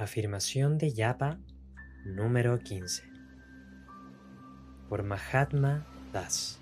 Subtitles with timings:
[0.00, 1.36] Afirmación de Yapa
[2.06, 3.02] número 15
[4.88, 6.58] por Mahatma Das.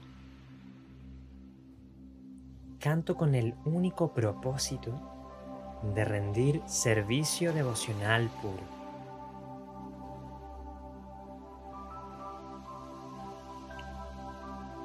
[2.80, 8.64] Canto con el único propósito de rendir servicio devocional puro.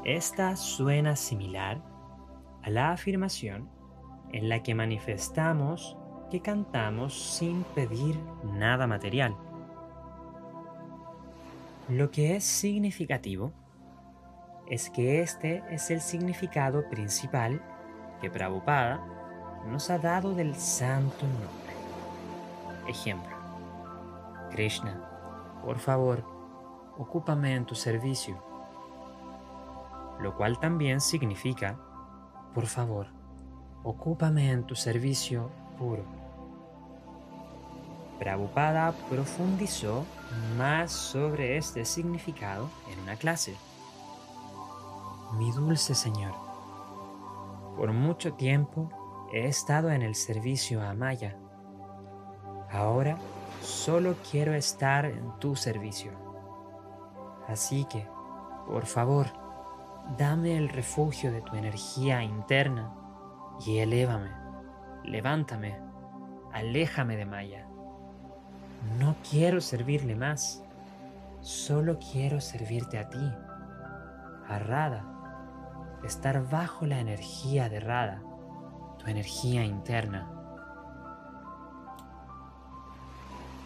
[0.05, 1.81] Esta suena similar
[2.61, 3.67] a la afirmación
[4.31, 5.97] en la que manifestamos
[6.39, 9.35] cantamos sin pedir nada material.
[11.89, 13.51] Lo que es significativo
[14.69, 17.61] es que este es el significado principal
[18.21, 19.03] que Prabhupada
[19.67, 21.73] nos ha dado del santo nombre.
[22.87, 23.35] Ejemplo,
[24.51, 26.23] Krishna, por favor,
[26.97, 28.41] ocúpame en tu servicio.
[30.21, 31.77] Lo cual también significa,
[32.53, 33.07] por favor,
[33.83, 36.22] ocúpame en tu servicio puro.
[38.23, 40.05] Prabhupada profundizó
[40.57, 43.53] más sobre este significado en una clase.
[45.33, 46.31] Mi dulce Señor,
[47.75, 48.89] por mucho tiempo
[49.33, 51.37] he estado en el servicio a Maya.
[52.71, 53.17] Ahora
[53.61, 56.13] solo quiero estar en tu servicio.
[57.49, 58.07] Así que,
[58.67, 59.27] por favor,
[60.17, 62.95] dame el refugio de tu energía interna
[63.65, 64.31] y elévame,
[65.03, 65.77] levántame,
[66.53, 67.67] aléjame de Maya.
[68.99, 70.61] No quiero servirle más,
[71.41, 73.33] solo quiero servirte a ti,
[74.47, 75.05] a Radha,
[76.03, 78.21] estar bajo la energía de Radha,
[78.99, 80.29] tu energía interna.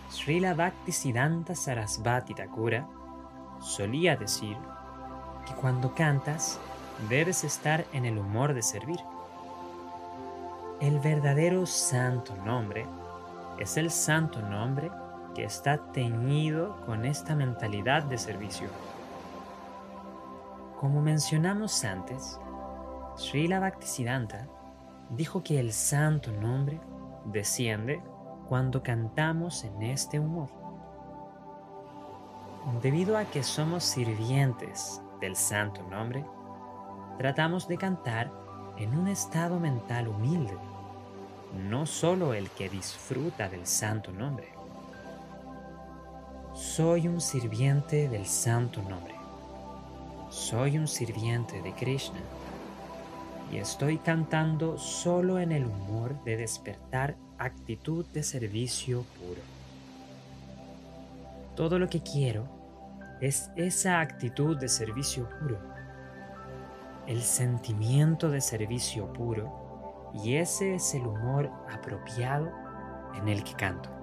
[0.09, 2.87] Srila Bhaktisiddhanta Sarasvati Thakura
[3.59, 4.55] solía decir
[5.45, 6.59] que cuando cantas
[7.09, 8.99] debes estar en el humor de servir.
[10.79, 12.85] El verdadero santo nombre
[13.59, 14.91] es el santo nombre
[15.37, 18.69] que está teñido con esta mentalidad de servicio.
[20.79, 22.39] Como mencionamos antes,
[23.17, 24.47] Srila Bhaktisiddhanta
[25.11, 26.81] dijo que el santo nombre
[27.25, 28.01] desciende
[28.49, 30.49] cuando cantamos en este humor.
[32.81, 36.25] Debido a que somos sirvientes del santo nombre,
[37.19, 38.31] tratamos de cantar
[38.77, 40.57] en un estado mental humilde,
[41.69, 44.56] no solo el que disfruta del santo nombre.
[46.57, 49.13] Soy un sirviente del santo nombre.
[50.31, 52.19] Soy un sirviente de Krishna.
[53.51, 59.41] Y estoy cantando solo en el humor de despertar actitud de servicio puro.
[61.55, 62.47] Todo lo que quiero
[63.21, 65.59] es esa actitud de servicio puro.
[67.05, 72.51] El sentimiento de servicio puro y ese es el humor apropiado
[73.13, 73.96] en el que canto.